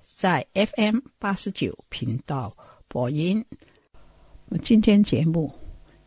[0.00, 2.56] 在 FM 八十九频道
[2.88, 3.44] 播音。
[4.62, 5.52] 今天节目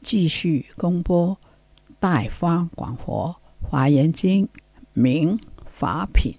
[0.02, 1.30] 继续公播
[2.00, 4.46] 《大方广佛华严经》
[4.94, 6.36] 明法品。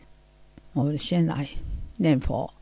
[0.72, 1.48] 我们先来
[1.96, 2.52] 念佛：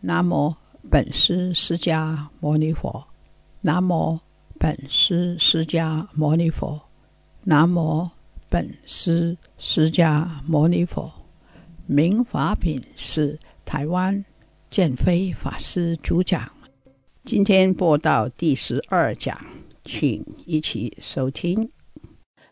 [0.00, 0.54] 南无
[0.90, 3.06] 本师释迦牟尼佛，
[3.60, 4.18] 南无
[4.58, 6.80] 本师释迦牟尼佛。
[7.44, 8.10] 南无
[8.50, 11.10] 本师释迦牟尼佛，
[11.86, 14.24] 明法品是台湾
[14.70, 16.50] 建飞法师主讲。
[17.24, 19.38] 今天播到第十二讲，
[19.84, 21.70] 请一起收听。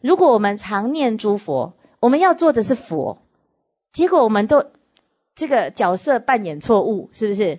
[0.01, 3.19] 如果我们常念诸佛，我们要做的是佛，
[3.93, 4.65] 结果我们都
[5.35, 7.59] 这个角色扮演错误，是不是？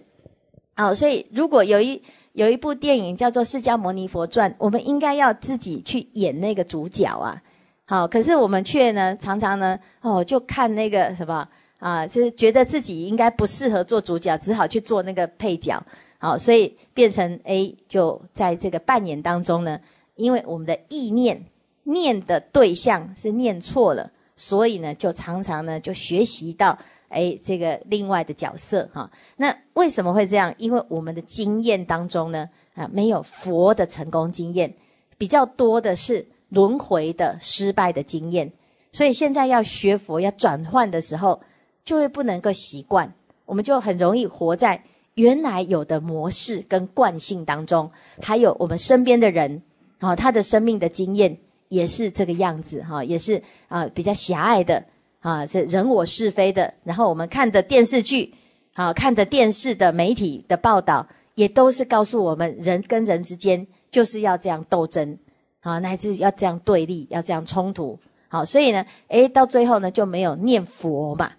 [0.76, 2.02] 好，所以如果有一
[2.34, 7.42] 有一部电影叫做《释迦牟尼佛传》，我们应该要自己去演那个主角啊。
[7.86, 11.48] 好，可是我们却呢，常常呢，哦，就看那个什么
[11.80, 15.82] 啊，就是觉得自己应该不适合做主角，只好去做那个配角。
[16.18, 19.80] 好，所以变成 A 就在这个扮演当中呢，
[20.16, 21.46] 因为我们的意念
[21.84, 26.78] 念的对象是念错了，所以呢，就常常呢就学习到。
[27.10, 30.54] 哎，这个另外的角色哈，那为什么会这样？
[30.58, 34.74] 因为我们的经验当中呢，啊，没有佛的成功经验，
[35.18, 38.52] 比较多的是轮回的失败的经验，
[38.92, 41.40] 所以现在要学佛要转换的时候，
[41.88, 43.10] 就会不能够习惯，
[43.46, 44.84] 我们就很容易活在
[45.14, 47.90] 原来有的模式跟惯性当中，
[48.22, 49.62] 还有我们身边的人
[50.00, 51.38] 啊，他的生命的经验
[51.70, 54.84] 也是这个样子哈，也是啊比较狭隘的。
[55.22, 56.74] 啊，是人我是非的。
[56.84, 58.34] 然后我们看的电视剧，
[58.74, 65.18] 啊，看的电视的媒体的报道，也都是告诉我们，人跟人之间就是要这样斗争，
[65.62, 67.98] 啊，乃至要这样对立，要这样冲突。
[68.28, 71.32] 好，所以呢，诶，到最后呢，就没有念佛嘛。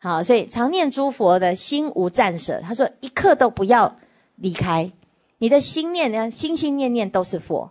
[0.00, 2.60] 好，所以常念诸佛的心无暂舍。
[2.60, 3.96] 他说，一刻都不要
[4.34, 4.90] 离开
[5.38, 7.70] 你的心念呢，心心念念都是佛。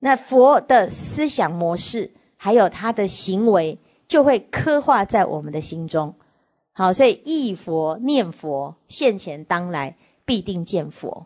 [0.00, 3.78] 那佛的思想模式，还有他的行为。
[4.08, 6.14] 就会刻画在我们的心中，
[6.74, 9.96] 好，所以忆佛念佛，现前当来
[10.26, 11.24] 必定见佛。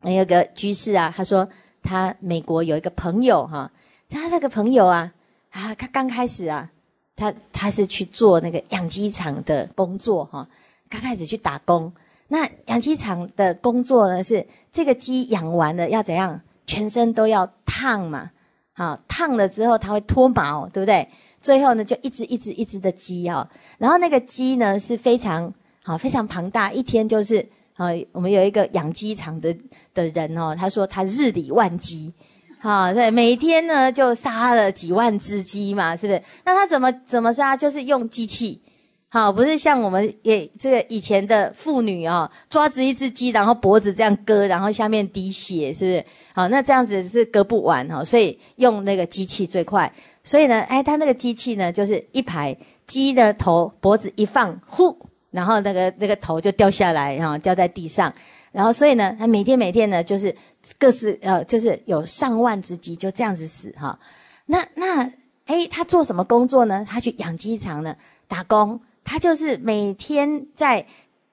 [0.00, 1.48] 那有个居士啊，他说
[1.84, 3.70] 他美国有一个朋友哈，
[4.08, 5.12] 他那个朋友啊
[5.50, 6.72] 啊，他刚开始啊，
[7.20, 10.48] 他他是去做那个养鸡场的工作哈，
[10.88, 11.92] 刚开始去打工。
[12.28, 18.30] 那养鸡场的工作呢，是这个鸡养完了要怎样，全身都要烫嘛，
[18.72, 21.06] 好烫了之后它会脱毛，对不对？
[21.42, 23.46] 最后呢，就一只一只一只的鸡哦，
[23.76, 25.52] 然后那个鸡呢是非常
[25.82, 29.54] 好非常庞大，一天就是啊，我们有一个养鸡场的
[29.92, 32.14] 的人哦，他说他日理万机，
[32.62, 36.22] 好对，每天呢就杀了几万只鸡嘛，是不是？
[36.44, 37.56] 那他怎么怎么杀？
[37.56, 38.60] 就是用机器，
[39.08, 46.04] 好，不是像我们也这个以前的妇女啊，抓着一只鸡，然后脖子这样割，然后下面滴血，是不是？
[46.34, 49.90] 好，那这样子是割不完哈，所以用那个机器最快。
[50.22, 52.54] 所以呢，哎，它那个机器呢，就是一排
[52.86, 54.94] 鸡的头脖子一放，呼，
[55.30, 58.12] 然后那个那个头就掉下来，然后掉在地上，
[58.52, 60.34] 然后所以呢，它每天每天呢，就是
[60.78, 63.98] 各式呃，就是有上万只鸡就这样子死哈。
[64.46, 65.12] 那那
[65.46, 66.86] 哎，他做什么工作呢？
[66.88, 67.96] 他去养鸡场呢
[68.28, 70.86] 打工，他就是每天在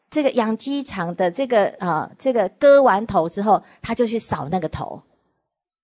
[0.10, 5.02] 这个养鸡场的这个啊这个割完头之后，他就去扫那个头，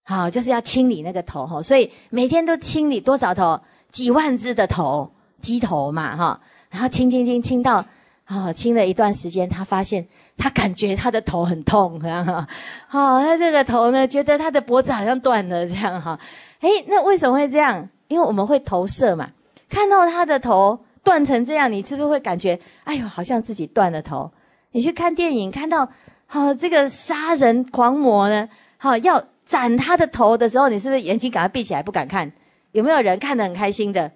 [0.04, 1.62] 好，就是要清理那个头哈。
[1.62, 3.60] 所以每天都清理多少头？
[3.92, 6.42] 几万只的头鸡头嘛哈。
[6.72, 7.86] 然后清清清清到
[8.24, 10.07] 啊，清了一段时间，他发现
[10.38, 12.47] 他感觉他的头很痛， 哈，
[12.88, 16.19] 好，他这个头呢，觉得他的脖子好像断了这样哈。
[16.62, 17.88] 诶，那为什么会这样？
[18.07, 19.30] 因为我们会投射嘛，
[19.69, 24.31] 看到他的头断成这样，你是不是会感觉，哎呦，好像自己断了头？
[24.71, 25.88] 你去看电影，看到
[26.25, 28.47] 好这个杀人狂魔呢，
[28.77, 32.31] 好要斩他的头的时候，你是不是眼睛赶快闭起来不敢看？
[32.71, 34.12] 有没有人看得很开心的？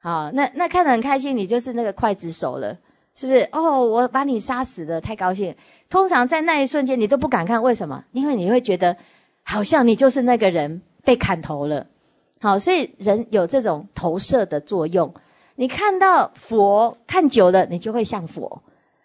[0.00, 2.76] 好，那那看得很开心，你就是那个刽子手了，
[3.14, 3.48] 是不是？
[3.52, 5.54] 哦，我把你杀死了，太高兴。
[5.90, 8.02] 通常在那一瞬间，你都不敢看，为什么？
[8.12, 8.96] 因为你会觉得
[9.42, 11.86] 好像你就是那个人被砍头了。
[12.40, 15.12] 好，所以人有这种投射的作用。
[15.56, 18.62] 你看到佛看久了，你就会像佛；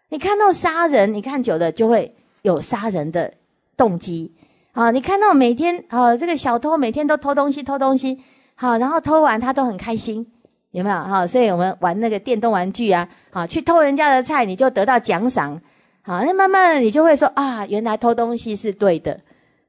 [0.09, 3.33] 你看到杀人，你看久了就会有杀人的
[3.75, 4.31] 动机。
[4.71, 8.17] 啊，你看到每天啊，这个小偷每天都偷东西，偷东西，
[8.55, 10.25] 好，然后偷完他都很开心。
[10.71, 11.25] 有没有哈？
[11.25, 15.59] 所以我们玩那个电动玩具啊，好去偷人家的菜，你就得到奖赏，
[16.01, 19.19] 好，那慢慢的你就会说啊，原来偷东西是对的，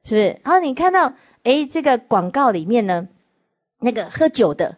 [0.03, 0.39] 是不是？
[0.43, 1.13] 然后你看到
[1.43, 3.07] 诶这个广告里面呢，
[3.79, 4.77] 那个喝酒的，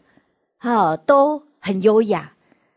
[0.58, 2.34] 好都很优雅，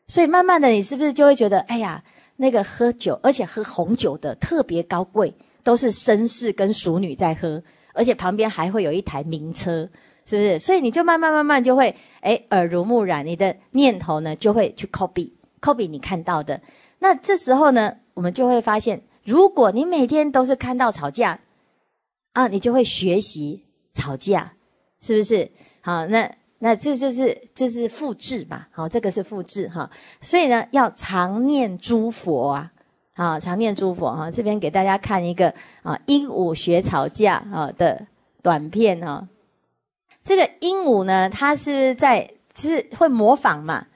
[0.08, 2.02] 所以慢慢的你是不是就会觉得，哎呀，
[2.36, 5.32] 那个喝酒而且喝红酒的特别高贵，
[5.62, 7.62] 都是绅士跟淑女在喝，
[7.92, 9.88] 而且旁边还会有一台名车。
[10.26, 10.58] 是不是？
[10.58, 16.60] 所以你就慢慢慢慢就会，哎，耳濡目染，你的念头呢就会去 copy copy 你看到的。
[17.00, 21.38] 那这时候呢，我们就会发现，如果你每天都是看到吵架，
[22.32, 24.52] 啊，你就会学习吵架，
[25.00, 25.50] 是不是？
[25.82, 26.30] 好，那
[26.60, 28.66] 那这就是就是复制嘛。
[28.70, 29.90] 好，这个是复制哈。
[30.22, 32.72] 所以呢，要常念诸佛啊，
[33.14, 34.30] 好，常念诸佛哈。
[34.30, 38.06] 这边给大家看一个啊，鹦鹉学吵架啊的
[38.42, 39.28] 短片哈。
[40.24, 43.86] 这个鹦鹉呢，它是在其实会模仿嘛。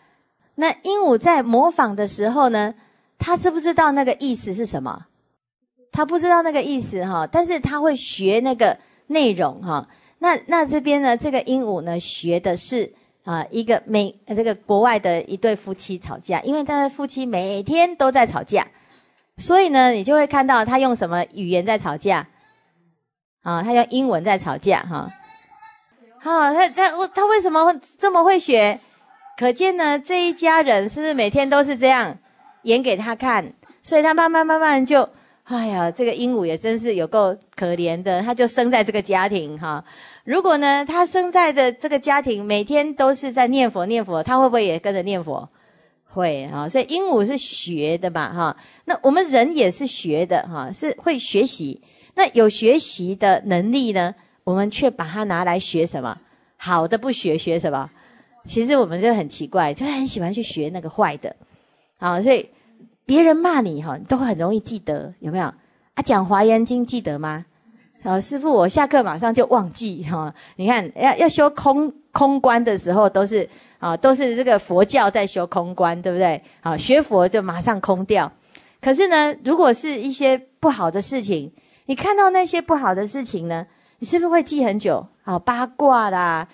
[0.57, 2.75] 那鹦鹉在模仿的时候呢，
[3.19, 5.07] 它知不知道那个意思是什么？
[5.91, 9.89] 它不知道那个意思哈，但是它会学那个内容哈。
[10.19, 12.93] 那那这边呢，这个鹦鹉呢，学的是
[13.25, 18.67] 啊一个美这个国外的一对夫妻吵架，因为他的夫妻每天都在吵架，
[19.39, 22.29] 所以呢，你就会看到他用什么语言在吵架
[23.43, 23.63] 啊？
[23.63, 25.11] 他用英文在吵架哈。
[26.21, 28.79] 好，他他我他为什么这么会学？
[29.37, 32.19] 可见呢，这一家人是不是每天都是这样
[32.63, 33.53] 演给他看？
[33.83, 35.09] 所以他慢慢慢慢就，
[35.45, 39.83] 哎呀，这个鹦鹉也真是有够可怜的，他就生在这个家庭哈。
[40.25, 45.49] 如果呢，他生在的这个家庭每天都是在念佛念佛，他会不会也跟着念佛？
[46.05, 46.69] 会啊。
[46.69, 48.57] 所以鹦鹉是学的嘛哈。
[48.87, 51.81] 那我们人也是学的哈，是会学习。
[52.15, 54.13] 那有学习的能力呢？
[54.49, 56.17] 我们却把它拿来学什么？
[56.57, 57.91] 好的不学，学什么？
[58.47, 61.37] 其实我们就很奇怪，就很喜欢去学那个坏的。
[61.99, 62.49] 好，所以
[63.05, 65.45] 别人骂你哈，都很容易记得，有没有？
[65.45, 67.45] 啊，讲华严经记得吗？
[68.03, 70.35] 好，师傅，我下课马上就忘记哈。
[70.57, 73.47] 你看，要要修空空观的时候，都是
[73.79, 76.43] 啊，都是这个佛教在修空观，对不对？
[76.63, 78.33] 好，学佛就马上空掉。
[78.81, 81.53] 可是呢，如果是一些不好的事情，
[81.85, 83.67] 你看到那些不好的事情呢？
[83.99, 85.07] 你是不是会记很久？
[85.23, 86.49] 好八卦啦、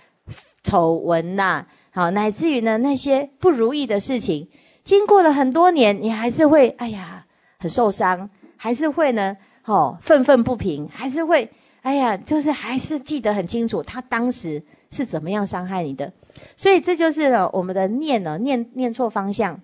[0.62, 4.48] 丑闻呐，好乃至于呢那些不如意的事情，
[4.82, 7.26] 经过了很多年，你还是会哎呀
[7.58, 11.50] 很受伤，还是会呢哦愤愤不平，还是会
[11.82, 16.12] 哎呀就是还是记得很清楚他当时是怎么样伤害你的。
[16.56, 19.60] 所以这就是呢我们的念呢念念错方向，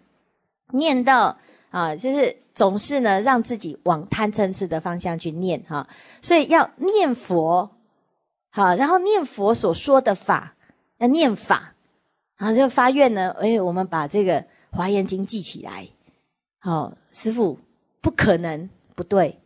[0.73, 1.37] 念到
[1.71, 2.37] 啊就是。
[2.53, 5.89] 总是呢，让自己往贪嗔痴的方向去念哈，
[6.21, 7.71] 所以要念佛，
[8.51, 10.55] 好，然后念佛所说的法，
[10.99, 11.73] 要念法，
[12.37, 15.89] 然后就发愿呢，哎，我们把这个华严经记起来，
[16.59, 17.59] 好，师傅
[18.03, 19.39] 不可能不对，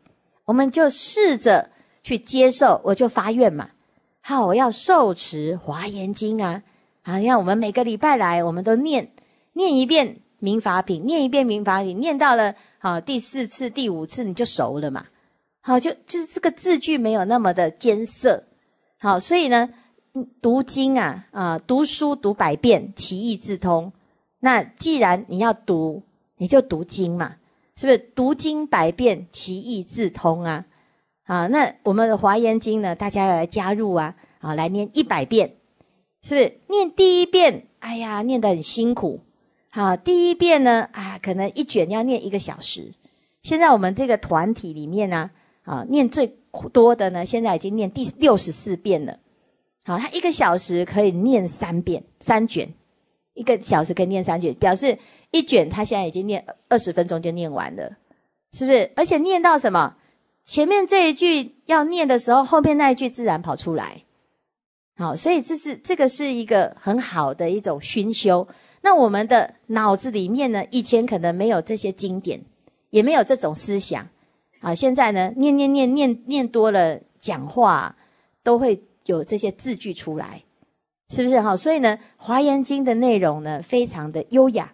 [0.44, 1.70] 我们就试着
[2.02, 3.70] 去接受，我就发愿嘛，
[4.22, 6.64] 好，我要受持华严经啊，
[7.02, 9.12] 啊，让我们每个礼拜来，我们都念
[9.52, 12.54] 念一遍民法品，念一遍民法品，念到了。
[12.78, 15.06] 好，第四次、第五次你就熟了嘛？
[15.62, 18.44] 好，就就是这个字句没有那么的艰涩。
[19.00, 19.70] 好，所以呢，
[20.42, 23.90] 读经啊，啊，读书读百遍，其义自通。
[24.40, 26.02] 那既然你要读，
[26.36, 27.36] 你就读经嘛，
[27.74, 27.96] 是不是？
[28.14, 30.66] 读经百遍，其义自通啊。
[31.24, 35.54] 啊，那我们的华严经呢，大家要来加入啊，啊，来念一百遍，
[36.22, 36.60] 是不是？
[36.68, 39.20] 念第一遍，哎呀，念得很辛苦。
[39.74, 42.94] 好，第一遍呢，啊，可能一卷要念一个小时。
[43.42, 45.32] 现在我们这个团体里面呢，
[45.64, 46.28] 啊，念最
[46.72, 49.18] 多的呢，现在已经念第六十四遍了。
[49.84, 52.72] 好，他一个小时可以念三遍，三卷，
[53.32, 54.96] 一个小时可以念三卷，表示
[55.32, 57.96] 一卷他现在已经念二十分钟就念完了，
[58.52, 58.92] 是不是？
[58.94, 59.96] 而且念到什么？
[60.44, 64.04] 前面这一句要念的时候，后面那一句自然跑出来。
[64.96, 68.46] 好，所以这是这个是一个很好的一种熏修。
[68.84, 72.38] 那我们的脑子里面呢，以前可能没有这些经典，
[72.90, 74.06] 也没有这种思想。
[74.60, 77.96] 啊，现在呢，念念念念念多了，讲话
[78.42, 80.42] 都会有这些字句出来，
[81.08, 81.40] 是不是？
[81.40, 84.70] 哈，所以呢，《华严经》的内容呢，非常的优雅。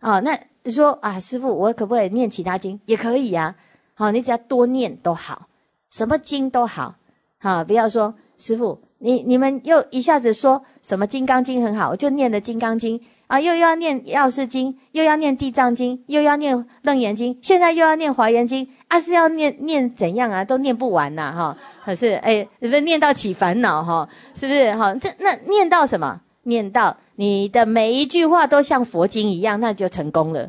[0.00, 2.80] 啊，那你说啊，师傅，我可不可以念其他经？
[2.86, 3.54] 也可以呀。
[3.94, 5.46] 好，你只要多念都好，
[5.90, 6.96] 什么经都好，
[7.38, 12.98] 啊，不要说师傅，你你们又一下子说什么《金刚经》很好，我就念的《金刚经》
[13.34, 20.44] 啊，又要念《药师经》，又要念《地藏经》，又要念《楞严经》，现在又要念《华严经》，啊，是要念念怎样啊？
[20.44, 24.72] 都念不完呐，哈，可是哎，不是念到起烦恼哈，是不是？
[24.76, 26.20] 哈，这那念到什么？
[26.44, 30.48] 念到你的每一句话都像佛经一样，那就成功了，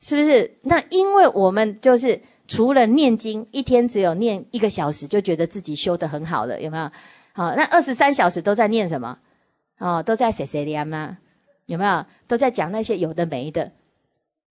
[0.00, 0.58] 是不是？
[0.62, 2.20] 那因为我们就是。
[2.48, 6.90] 除了念经，一天只有念一个小时，就觉得自己修得很好了，有没有？
[7.32, 9.16] 好，那二十三小时都在念什么？
[9.78, 11.18] 哦，都在写写念吗？
[11.70, 12.04] 有没有？
[12.28, 13.72] 都在讲那些有的没的。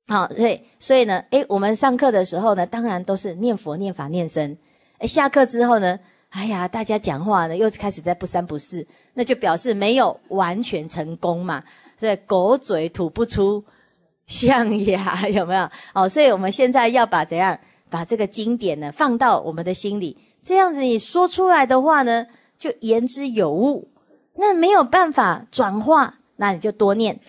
[0.08, 4.58] 好，对，所以呢，诶，我们上课的时候呢，当然都是念佛、念法、念僧。
[4.98, 6.00] 诶，下课之后呢，
[6.30, 11.64] 哎呀，大家讲话呢，又开始在不三不四，那就表示没有完全成功嘛。
[11.98, 13.64] 所以狗嘴吐不出
[14.26, 15.70] 象牙，有没有？
[15.94, 17.60] 哦，所以我们现在要把怎样？
[17.92, 22.28] 把这个经典呢放到我们的心里，这样子你说出来的话呢，
[22.60, 23.90] 就言之有物。
[24.36, 27.20] 那没有办法转化，那你就多念，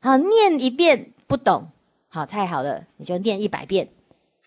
[0.00, 1.68] 好念一遍不懂，
[2.08, 3.88] 好太好了，你就念一百遍，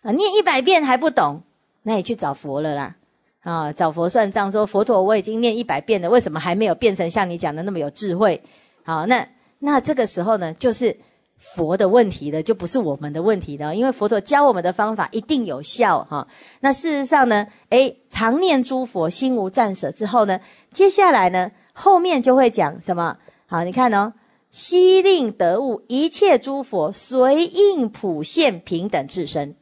[0.01, 1.41] 啊念一百遍还不懂，
[1.83, 2.95] 那你去找佛了啦，
[3.43, 8.41] 啊找佛算账，说佛陀我已经念一百遍了，为什么还没有变成像你讲的那么有智慧？
[8.83, 9.27] 好，那
[9.59, 10.97] 那这个时候呢，就是。
[11.39, 16.27] 佛的问题了，就不是我们的问题了，因为佛陀教我们的方法一定有效哈。
[16.61, 20.39] 那事实上呢，诶，常念诸佛，心无暂舍之后呢，
[20.73, 23.15] 接下来呢，后面就会讲什么？
[23.49, 24.13] 好，你看哦，
[24.51, 29.55] 悉令得悟一切诸佛随应普现平等自身，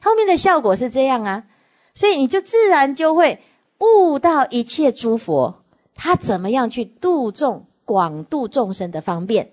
[0.00, 1.44] 后面的效果是这样啊，
[1.94, 3.38] 所以你就自然就会
[3.80, 5.62] 悟到一切诸佛
[5.94, 9.50] 他怎么样去度众广度众生的方便。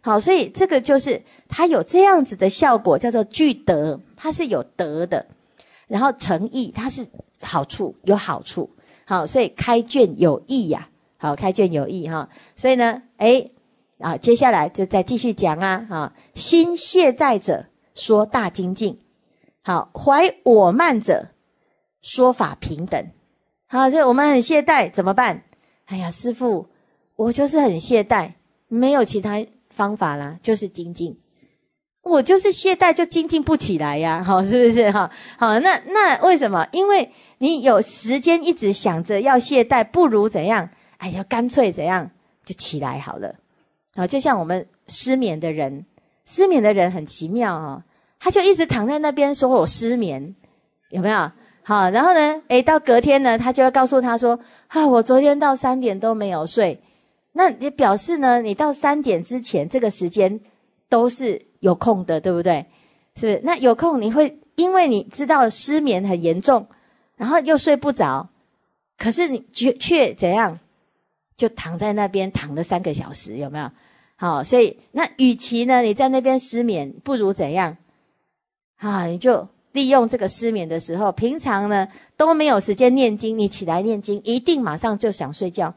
[0.00, 5.26] 好，所以这个就是它有这样子的效果，叫做具德，它是有德的，
[5.88, 7.06] 然后诚意，它是
[7.42, 8.70] 好处有好处。
[9.04, 10.88] 好，所以开卷有益呀。
[11.26, 12.28] 好，开卷有益哈。
[12.54, 13.50] 所以呢，哎，
[13.98, 15.86] 啊，接下来就再继续讲啊。
[15.88, 18.98] 哈，心懈怠者说大精进，
[19.62, 21.28] 好，怀我慢者
[22.00, 23.06] 说法平等。
[23.66, 25.42] 好，所以我们很懈怠怎么办？
[25.86, 26.66] 哎呀，师傅，
[27.16, 28.32] 我就是很懈怠，
[28.68, 29.44] 没有其他。
[29.68, 31.20] 方法啦，就是精进。
[32.00, 35.10] 我就是懈怠，就精进不起来呀，好，是不是哈？
[35.36, 36.66] 好，那那为什么？
[36.72, 40.70] 因为你有时间一直想着要懈怠，不如怎样？
[40.98, 42.10] 哎呀，干脆怎样
[42.44, 43.34] 就起来好了。
[43.94, 45.86] 啊，就像我们失眠的人，
[46.24, 47.82] 失眠的人很奇妙哦，
[48.18, 50.34] 他就一直躺在那边说我失眠，
[50.90, 51.30] 有没有？
[51.62, 54.38] 好，然后呢，诶，到隔天呢，他就要告诉他说，
[54.68, 56.80] 啊，我昨天到三点都没有睡。
[57.32, 60.40] 那也表示呢，你到三点之前这个时间
[60.88, 62.66] 都是有空的，对不对？
[63.16, 63.40] 是不是？
[63.42, 66.66] 那有空你会因为你知道失眠很严重，
[67.16, 68.28] 然后又睡不着，
[68.96, 70.58] 可是你却却怎样，
[71.36, 73.70] 就躺在那边躺了三个小时，有没有？
[74.16, 77.76] 好，所以那与其呢你在那边失眠，不如怎样？
[78.78, 85.74] 啊，你就利用这个失眠的时候，平常呢都没有时间念经，你起来念经，一定马上就想睡觉。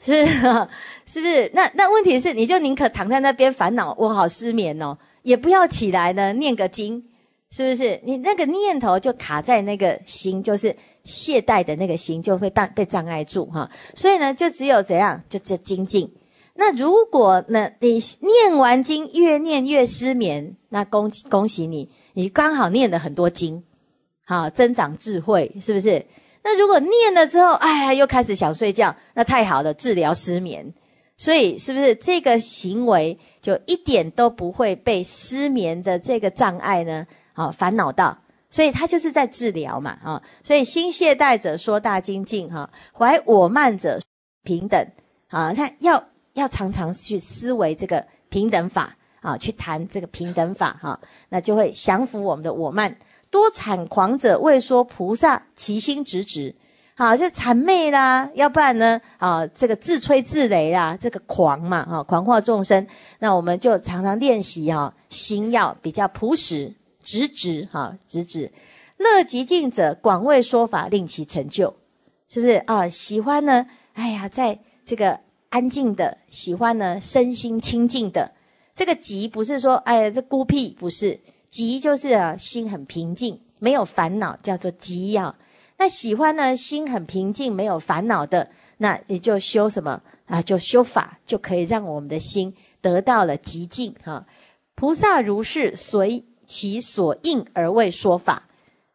[0.00, 0.24] 是，
[1.06, 1.50] 是不是？
[1.54, 7.04] 那那问题是，你就宁可躺在那边烦恼，我好失眠哦，也不要起来呢，念个经，
[7.50, 8.00] 是不是？
[8.04, 10.76] 你那个念头就卡在那个心，就是
[11.08, 13.68] 懈怠的那个心，就会被被障碍住哈。
[13.94, 16.12] 所以呢，就只有怎样，就这精进。
[16.54, 23.62] 那如果呢，你念完经越念越失眠，那恭恭喜你，你刚好念了很多经，
[24.24, 26.04] 好增长智慧，是不是？
[26.44, 30.72] 那如果念了之后，哎呀，又开始想睡觉，那太好了，治疗失眠。
[31.16, 37.06] 所以是不是这个行为就一点都不会被失眠的这个障碍呢？
[37.32, 38.18] 啊，烦恼到，
[38.50, 44.00] 所以他就是在治疗嘛，啊，所以心懈怠者说大精进，哈，怀我慢者
[44.42, 44.86] 平等，
[45.28, 46.02] 啊，他要
[46.32, 52.96] 要常常去思维这个平等法，啊，去谈这个平等法，哈，那就会降服我们的我慢。
[53.30, 56.54] 多谄狂者未说菩萨其心直直。
[56.94, 59.00] 好，这谄媚啦，要不然呢？
[59.18, 62.84] 啊，这个自吹自擂啦，这个狂嘛，哈，狂化众生。
[63.20, 66.72] 那我们就常常练习哈，心要比较朴实、
[67.08, 68.52] 直直，哈，直直。
[68.98, 71.74] 乐极静者，广为说法，令其成就，
[72.28, 72.86] 是不是啊？
[72.86, 73.66] 喜欢呢？
[73.94, 78.32] 哎呀，在这个安静的，喜欢呢，身心清净的。
[78.74, 85.34] 这个极不是说，哎呀，这孤僻，不是极，就是啊，心很平静，没有烦恼，叫做极啊。
[85.78, 90.42] 那喜欢呢，心很平静，没有烦恼的，那你就修什么啊？
[90.42, 94.26] 就修法，就可以让我们的心得到了极静哈。
[94.74, 98.42] 菩萨如是随其所应而为说法。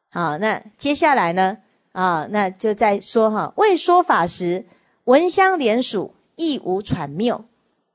[0.09, 1.59] 好，那接下来呢？
[1.93, 4.65] 啊，那就在说哈，为说法时，
[5.05, 7.45] 闻香连属，亦无喘谬。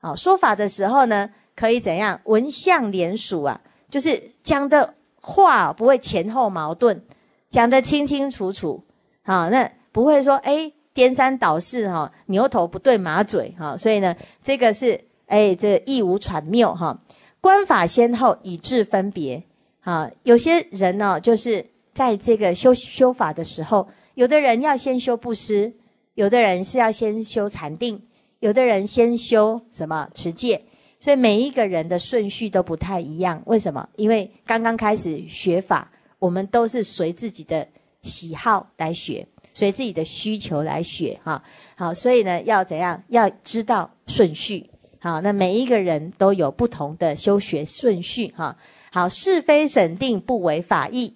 [0.01, 2.19] 好，说法的时候呢，可以怎样？
[2.23, 3.61] 闻相连属啊，
[3.91, 7.03] 就是讲的话不会前后矛盾。
[7.49, 8.83] 讲得清清楚楚，
[9.23, 16.99] 好，那不会说哎颠三倒四哈，牛头不对马嘴哈，所以呢，这个是哎这亦无喘谬哈。
[17.41, 19.43] 观法先后以致分别，
[19.81, 25.73] 啊，有些人呢，就是在这个修修法的时候，有的人要先修布施，
[26.15, 28.01] 有的人是要先修禅定，
[28.39, 30.61] 有的人先修什么持戒，
[30.99, 33.41] 所以每一个人的顺序都不太一样。
[33.45, 33.87] 为什么？
[33.95, 35.91] 因为刚刚开始学法。
[36.19, 37.65] 我们都是随自己的
[38.01, 41.41] 喜好来学，随自己的需求来学，哈，
[41.77, 43.01] 好，所以呢，要怎样？
[43.07, 44.69] 要知道顺序，
[44.99, 48.53] 好，那每一个人都有不同的修学顺序，哈，
[48.91, 51.15] 好，是非审定不违法义，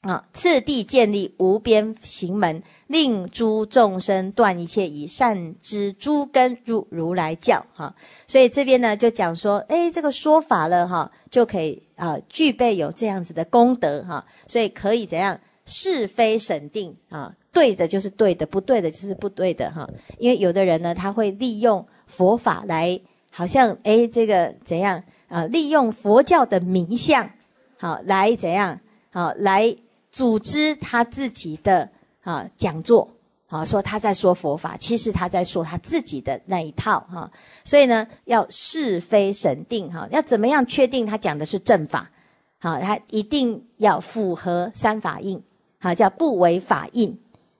[0.00, 7.94] 啊，次第建立无边行门，令诸众生断一切以，善知诸根入如来教，哈，
[8.26, 11.82] 所以这边呢就讲说，哎，这个说法了，哈，就可以。
[11.96, 17.34] 啊，具备有这样子的功德哈，所以可以怎样是非审定啊？
[17.50, 19.88] 对的就是对的，不对的就是不对的哈。
[20.18, 23.00] 因为有的人呢，他会利用佛法来，
[23.30, 25.44] 好像诶这个怎样啊？
[25.46, 27.30] 利用佛教的名相，
[27.78, 28.78] 好来怎样
[29.10, 29.76] 好来
[30.10, 31.88] 组织他自己的
[32.22, 33.08] 啊讲座。
[33.48, 37.30] 啊，说他在说佛法，其实他在说他自己的那一套哈。
[37.64, 42.10] 所以呢，要是非审定哈，要怎么样确定他讲的是正法？
[42.58, 45.40] 好，他一定要符合三法印，
[45.78, 47.16] 好叫不违法印。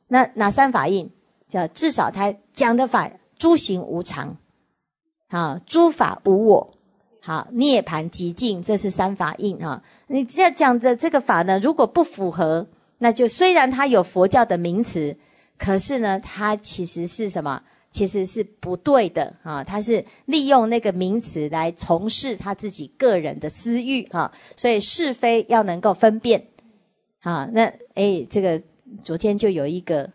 [0.09, 1.09] 那哪三法印？
[1.49, 4.37] 叫至少他讲的法诸行无常，
[5.29, 6.76] 好诸法无我，
[7.27, 9.83] 好涅盘极境，这是三法印哈。
[10.07, 12.65] 你这样讲的这个法呢，如果不符合，
[12.99, 15.17] 那就虽然它有佛教的名词。
[15.59, 17.61] 可是呢，它其实是什么？
[17.91, 19.65] 其实是不对的啊！
[19.65, 26.47] 他是利用那个名词来从事他自己个人的私欲哈，所以是非要能够分辨
[27.23, 27.49] 啊。
[27.53, 28.63] 那哎，这个
[29.03, 30.11] 昨天就有一个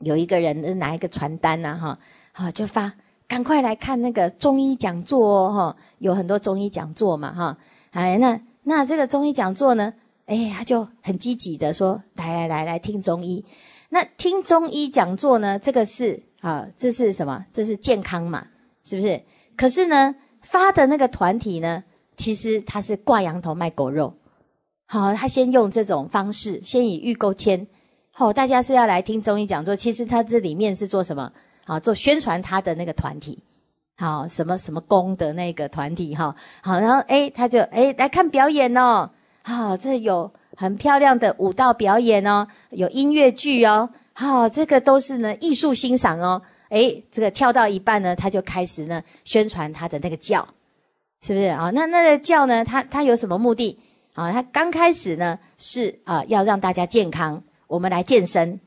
[0.00, 1.98] 有一个人拿一个传单呐哈，
[2.32, 2.92] 好就发，
[3.30, 7.56] 赶快来看那个中医讲座哦哈，有很多中医讲座嘛哈。
[7.92, 9.94] 哎，那那这个中医讲座呢，
[10.26, 13.44] 哎，他就很积极的说，来来来来听中医。
[13.90, 15.56] 那听中医讲座呢？
[15.60, 17.46] 这个是啊，这是什么？
[17.52, 18.44] 这是健康嘛，
[18.82, 19.22] 是不是？
[19.56, 20.12] 可是呢，
[20.42, 21.84] 发的那个团体呢，
[22.16, 24.12] 其实他是挂羊头卖狗肉。
[24.86, 27.64] 好，他先用这种方式，先以预购签。
[28.10, 31.32] 好，大家是要来听中医讲座，其实他这里面是做什么？
[31.70, 33.38] 啊，做宣传他的那个团体。
[33.96, 36.34] 好，什么什么功的那个团体哈。
[36.62, 39.10] 好，然后哎，他就哎来看表演哦。
[39.42, 40.30] 好，这有。
[40.56, 46.42] 很漂亮的舞蹈表演哦，有音乐剧哦，好，这个都是呢艺术欣赏哦。
[46.68, 50.46] 诶，这个跳到一半呢，他就开始呢宣传他的那个教，
[51.22, 51.70] 是不是啊？
[51.70, 53.78] 那那个教呢，他他有什么目的
[54.12, 54.30] 啊？
[54.32, 58.60] 他刚开始呢是啊要让大家健康，我们来健身。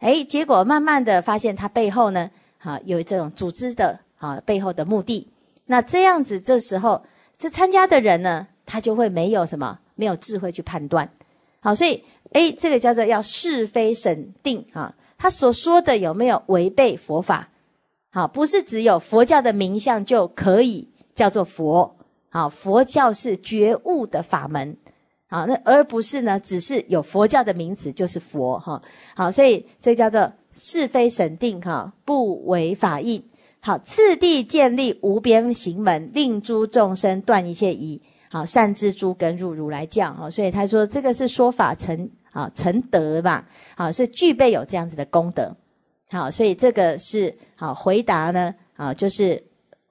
[0.00, 5.28] 诶，结果慢慢的发现他背后呢，啊有这种组织的啊背后的目的。
[5.66, 7.04] 那这样子，这时候
[7.36, 11.08] 这参加的人呢，他就会没有什么没有智慧去判断。
[11.60, 17.48] 好，所以 A 这个叫做要是非审定啊，他所说的有没有违背佛法？
[18.10, 21.96] 好，不是只有佛教的名相就可以叫做佛。
[22.30, 24.76] 好，佛教是觉悟的法门。
[25.28, 28.82] 好，那而不是呢，只是有佛教的名词就是佛哈。
[29.14, 33.24] 好，所以这叫做是非审定哈，不违法义。
[33.60, 38.00] 好，次第建立无边行门，令诸众生断一切疑。
[38.32, 43.44] 好，善知诸根入如来教，哈，所以他说这个是说法成啊成德吧，
[43.76, 45.52] 好，是具备有这样子的功德，
[46.08, 49.42] 好，所以这个是好回答呢，啊，就是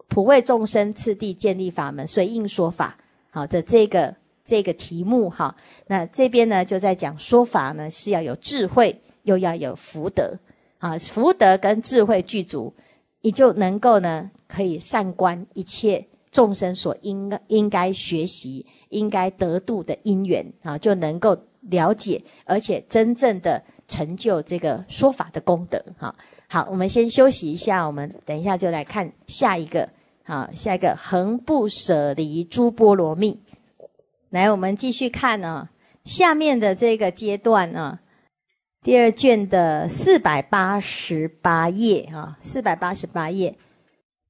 [0.07, 2.97] 普为众生次第建立法门，随应说法，
[3.29, 5.53] 好的这个这个题目哈，
[5.87, 10.33] 那这边呢就在讲说法呢是要有智慧，又要有福德，
[10.79, 12.73] 啊，福德跟智慧具足，
[13.21, 16.05] 你就能够呢可以善观一切。
[16.31, 26.13] 众生所应应该学习、应该得度的因缘啊，就能够了解，而且真正的成就这个说法的功德哈。
[26.47, 29.89] 好，我们先休息一下，我们等一下就来看下一个。
[30.23, 33.39] 好，下一个恒不舍离诸波罗蜜。
[34.29, 35.67] 来，我们继续看呢，
[36.03, 37.97] 下面的这个阶段呢，
[38.81, 43.55] 第二卷的四百八十八页啊，四百八十八页，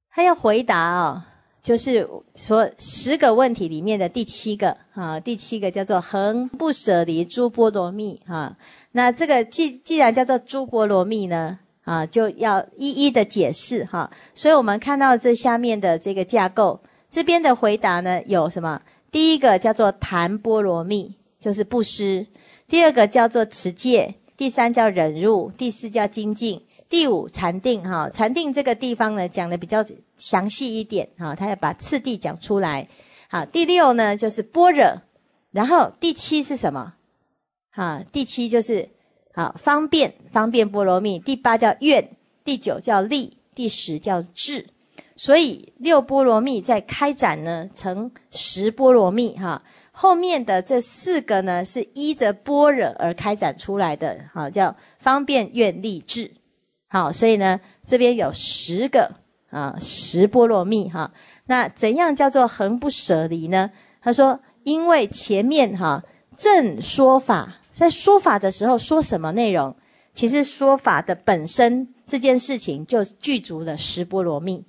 [0.10, 1.26] 他要回答啊。
[1.62, 8.58] 就是说十个问题里面的第七个啊，第七个叫做恒不舍离诸波罗蜜啊。
[8.94, 14.10] 那这个既既然叫做诸波罗蜜呢啊，就要一一的解释哈。
[14.34, 18.82] 所以我们看到这下面的这个架构，这边的回答呢有什么？
[19.12, 22.26] 第一个叫做檀波罗蜜，就是布施；
[22.68, 26.62] 第二个叫做持戒；第三叫忍辱；第四叫精进。
[26.88, 29.84] 第五禅定哈，禅定这个地方呢讲的比较
[30.16, 32.88] 详细一点哈，他要把次第讲出来。
[33.30, 35.02] 好，第六呢就是般若，
[35.52, 36.94] 然后第七是什么？
[37.70, 38.88] 哈，第七就是
[39.34, 41.20] 好方便方便波罗蜜。
[41.20, 44.68] 第八叫愿，第九叫力，第十叫智。
[45.18, 49.62] 所以六波罗蜜在开展呢成十波罗蜜哈。
[50.02, 56.32] 后面的这四个呢是依着般若而开展出来的，好叫方便愿力智。
[56.88, 59.12] 好，所以呢，这边有十个
[59.50, 61.12] 啊，十波罗蜜哈。
[61.48, 63.72] 那怎样叫做恒不舍离呢？
[64.02, 66.02] 他说，因为前面哈
[66.38, 69.76] 正说法，在说法的时候说什么内容？
[70.14, 74.64] 其实说法的本身这件事情就具足了十波罗蜜。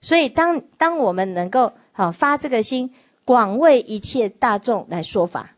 [0.00, 2.94] 所以当当我们能够好发这个心，
[3.24, 5.50] 广为一切大众来说法。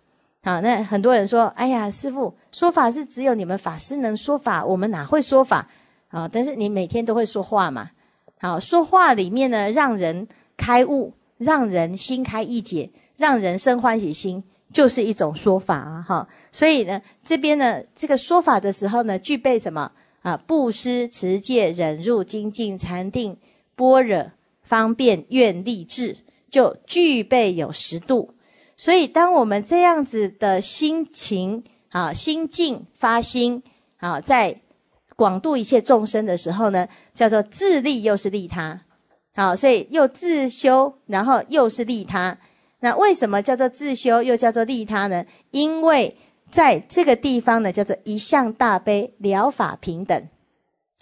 [0.42, 5.68] 好，那很多人说，哎呀，师父说法是只有你们法师能说法，我们哪会说法？
[6.08, 6.28] 啊！
[6.32, 7.90] 但是你每天都会说话嘛？
[8.38, 16.04] 好，说话里面呢，让人开悟，让人心开意解，让人生欢喜心，就是一种说法啊！
[16.06, 19.90] 哈，所以呢，这边呢，这个说法的时候呢，具备什么
[20.22, 20.36] 啊？
[20.36, 23.36] 布施、持戒、忍辱、精进、禅定、
[23.74, 24.30] 般若、
[24.62, 26.16] 方便、愿力、智，
[26.54, 28.34] 就具备有十度。
[28.76, 33.62] 所以，当我们这样子的心情啊，心境发心
[33.98, 34.60] 啊，在。
[35.16, 38.80] 广度一切众生的时候呢，叫做自利又是利他，
[39.36, 42.36] 好，所以又自修，然后又是利他。
[42.80, 45.24] 那为什么叫做自修又叫做利他呢？
[45.52, 46.16] 因为
[46.50, 50.20] 在这个地方呢，叫做一向大悲，了法平等。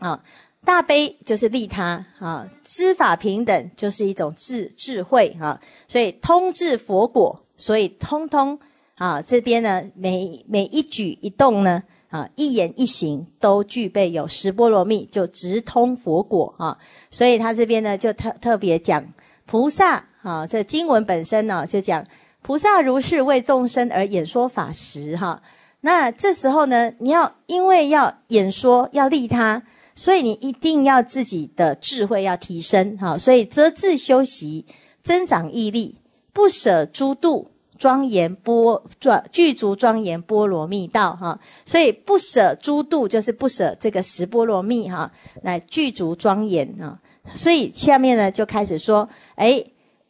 [0.00, 0.22] 啊，
[0.64, 8.59] 大悲就是利他啊，知法平等就是一种智智慧啊，所以通智佛果，所以通通
[8.96, 11.83] 啊，这边呢，每每一举一动呢。
[12.12, 16.77] 啊，一言一行都具备有十波罗蜜，就直通佛果啊。
[17.11, 19.03] 所以他这边呢，就特特别讲
[19.46, 22.07] 菩萨啊，这经文本身呢，就讲
[22.42, 25.40] 菩萨如是为众生而演说法时哈。
[25.81, 29.62] 那这时候呢，你要因为要演说要利他，
[29.94, 33.16] 所以你一定要自己的智慧要提升哈。
[33.18, 34.66] 所以择自修习，
[35.02, 35.96] 增长毅力，
[36.33, 37.48] 不舍诸度。
[37.78, 45.11] 庄严波庄具足庄严波罗蜜道哈，所以不舍诸度就是不舍这个十波罗蜜哈，
[45.42, 47.00] 来具足庄严啊。
[47.35, 49.64] 所以下面呢就开始说，哎，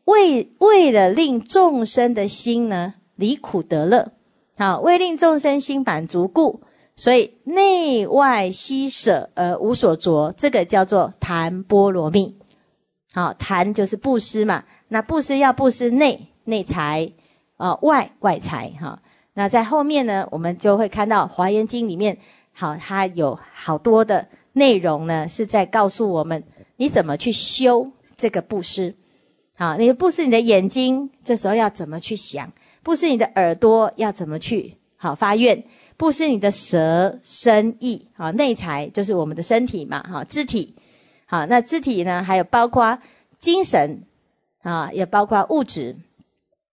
[0.04, 4.12] 为为了令众生的心呢离苦得乐，
[4.58, 6.60] 好，为令众生心满足故，
[7.02, 12.38] 所以内外悉舍而无所着，这个叫做檀波罗蜜。
[13.12, 17.10] 好，檀就是布施嘛，那布施要布施内内财。
[17.56, 19.02] 啊，外外财哈，
[19.34, 22.16] 那在后面呢，我们就会看到《华严经》里面，
[22.52, 26.44] 好，它有好多的内容呢，是在告诉我们
[26.76, 28.94] 你怎么去修这个布施。
[29.56, 32.46] 好，你布施你的眼睛，这时候要怎么去想；
[32.84, 35.56] 布施你的耳朵，要怎么去好发愿；
[35.96, 40.74] 布施你的舌身意，啊内财就是我们的身体嘛，哈肢体。
[41.26, 42.98] 好，那肢体呢，还有包括
[43.38, 44.02] 精神
[44.62, 45.96] 啊，也包括物质。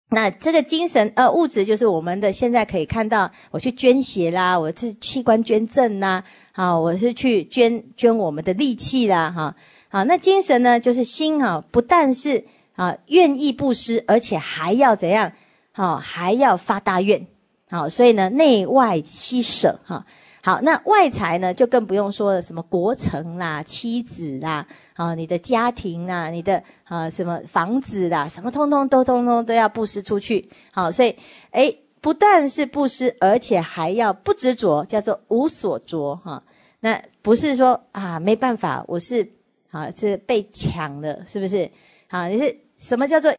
[0.09, 9.57] 那这个精神呃物质就是我们的现在可以看到，我去捐血啦，我是器官捐赠呐，好，我是去捐捐我们的力气啦，哈，
[9.89, 12.45] 好，那精神呢就是心哈，不但是
[12.77, 15.33] 啊，愿意布施，而且还要怎样？
[15.73, 17.27] 好，还要发大愿。
[17.69, 20.05] 好，所以呢，内外七舍哈。
[20.43, 30.49] 好，那外财呢，就更不用说了，什么国城啦、妻子啦，啊，你的家庭啦，你的啊什么房子啦，什么通通都通通都要布施出去。
[30.71, 31.17] 好，所以
[31.51, 36.41] 哎，不但是布施，而且还要不执着，叫做无所着哈。
[36.79, 39.29] 那不是说啊，没办法，我是
[39.73, 41.69] 啊，是被抢了，是不是？
[42.07, 43.35] 啊，你是什么叫做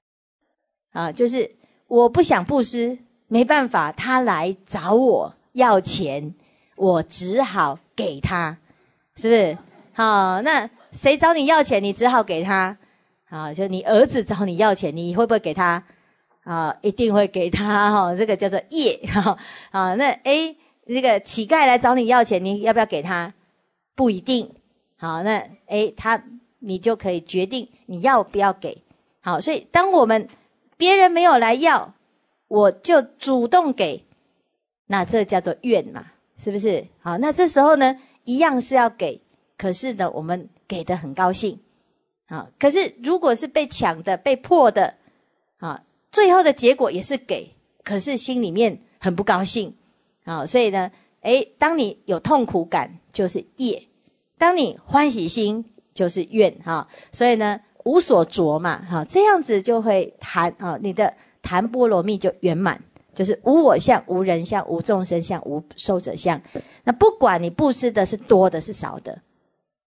[0.92, 1.10] 啊？
[1.10, 1.50] 就是
[1.88, 6.34] 我不想布施，没办法，他来找我要钱。
[6.76, 8.56] 我只好给他，
[9.16, 9.58] 是不是？
[9.94, 12.78] 好，那谁找你要钱，你只好给他。
[13.28, 15.84] 好，就你儿子找你要钱，你会不会给他？
[16.44, 17.92] 啊，一定会给他。
[17.92, 19.00] 哈，这个叫做业。
[19.08, 19.36] 哈，
[19.72, 23.34] 啊，那诶，那个乞丐来找你要钱，你要不要给他？
[23.96, 24.54] 不一定。
[24.98, 26.24] 好，那诶，他
[26.60, 28.84] 你就可以决定你要不要给。
[29.22, 30.30] 好，所以当我们
[30.78, 31.96] 别人没有来要，
[32.48, 34.04] 我就主动给，
[34.88, 36.06] 那这叫做愿嘛。
[36.40, 37.18] 是不是好？
[37.18, 39.20] 那这时候呢，一样是要给，
[39.58, 41.60] 可是呢，我们给的很高兴，
[42.28, 44.94] 啊，可是如果是被抢的、被迫的，
[45.58, 49.76] 啊，最后的结果也是给，可是心里面很不高兴，
[50.26, 53.88] 啊，所以呢，诶，当你有痛苦感就是业，
[54.38, 61.16] 当你欢喜心就是愿，哈，所以呢，无所着嘛，哈，这样子就会谈啊，你的
[61.48, 62.84] 谈波罗蜜就圆满。
[63.16, 66.40] 就是无我相、无人相、无众生相、无寿者相。
[66.84, 69.20] 那不管你布施的是多的是少的，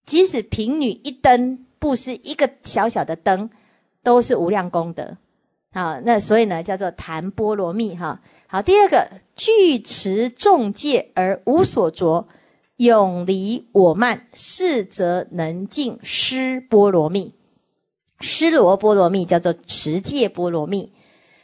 [0.05, 3.49] 即使贫女一灯布施一个小小的灯，
[4.03, 5.16] 都是无量功德。
[5.70, 8.20] 好，那所以呢，叫做谈波罗蜜哈。
[8.49, 12.27] 好，第二个具持众戒而无所着，
[12.79, 17.33] 永离我慢，是则能尽施波罗蜜。
[18.18, 20.92] 施罗波罗蜜叫做持戒波罗蜜。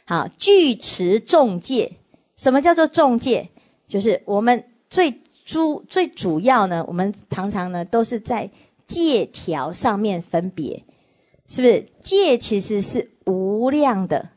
[0.09, 1.91] 好，具持众戒，
[2.37, 3.49] 什么叫做众戒？
[3.85, 8.49] 就是我们最主最主要呢，我们常常呢都是在
[8.85, 10.81] 戒条上面分别，
[11.45, 11.85] 是不是？
[11.99, 14.29] 戒其实是无量的，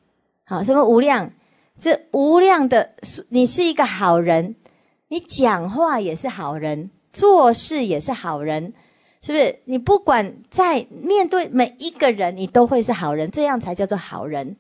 [0.45, 1.31] 好，什么无量？
[1.79, 2.91] 这无量的，
[3.29, 4.57] 你是一个好人，
[5.07, 8.75] 你讲话也是好人，做事也是好人，
[9.23, 9.61] 是不是？
[9.67, 14.57] 你不管在面对每一个人，你都会是好人，这样才叫做好人。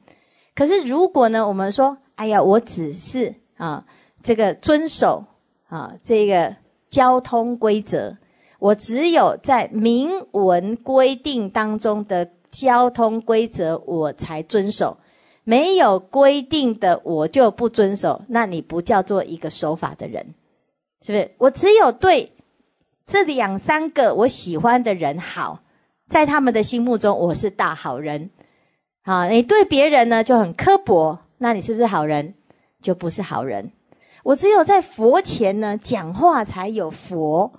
[0.60, 1.48] 可是，如果呢？
[1.48, 3.82] 我们说，哎呀，我只是啊，
[4.22, 5.24] 这个遵守
[5.70, 6.54] 啊，这个
[6.90, 8.14] 交通规则，
[8.58, 14.98] 我只有在明文规定当中的交通规则，我才遵守；
[15.44, 18.20] 没有规定的，我就不遵守。
[18.28, 20.34] 那你不叫做一个守法的人，
[21.00, 21.30] 是不是？
[21.38, 22.34] 我只有对
[23.06, 25.62] 这两三个我喜欢的人好，
[26.06, 28.28] 在他们的心目中，我是大好人。
[29.02, 32.34] 啊，你对别人呢就很刻薄，那你是不是好人？
[32.82, 33.72] 就不是好人。
[34.22, 37.52] 我只有在佛前呢讲话才有佛，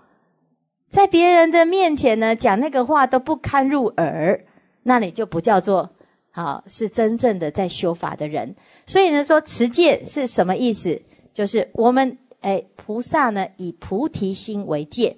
[0.89, 4.45] 在别人的面前呢讲那个话都不堪入耳，
[4.84, 5.89] 那你就不叫做
[6.32, 8.56] 好，是真正的在修法的人。
[8.86, 11.01] 所以呢，说持戒是什么意思？
[11.34, 15.17] 就是我们哎，菩萨呢以菩提心为戒，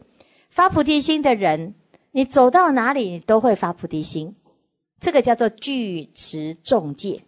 [0.49, 1.75] 发菩提心的人，
[2.11, 4.35] 你走到哪里你都会发菩提心。
[5.03, 7.21] 这个叫做具持众戒，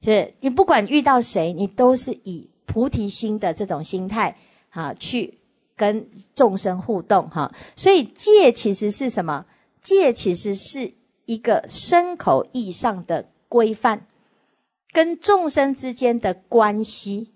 [0.00, 4.36] 是你不管遇到谁，你都是以菩提心的这种心态
[4.68, 5.40] 啊，去
[5.74, 7.52] 跟众生互动哈。
[7.74, 9.44] 所以戒其实是什么？
[9.82, 10.92] 戒其实是
[11.26, 14.06] 一个身口意上的规范，
[14.92, 17.32] 跟众生之间的关系。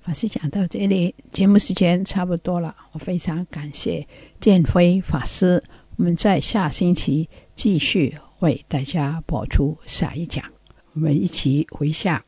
[0.00, 4.04] 法师讲到这里，节目时间差不多了，我非常感谢
[4.40, 5.62] 建辉法师。
[5.96, 8.18] 我们在下星期继续。
[8.40, 10.44] 为大家播出下一讲，
[10.92, 12.22] 我们一起回向：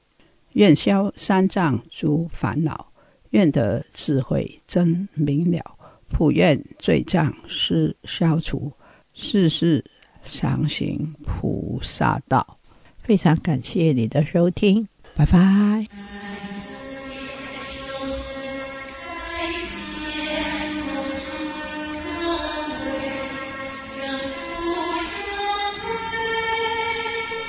[0.52, 2.90] 愿消三障诸烦恼，
[3.30, 5.62] 愿得智慧真明了，
[6.08, 8.72] 普愿罪障施消除，
[9.12, 9.84] 世世
[10.22, 12.58] 常行菩萨道。
[12.98, 16.17] 非常感谢你的收听，拜拜。